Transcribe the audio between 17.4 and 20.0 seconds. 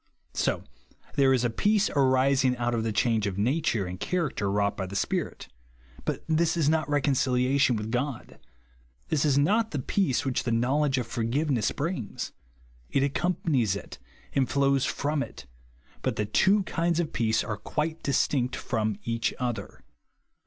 are quite distinct from each other.